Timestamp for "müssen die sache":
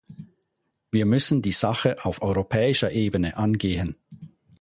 1.05-2.03